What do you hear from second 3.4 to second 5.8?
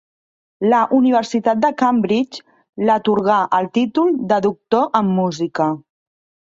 el títol de doctor en música.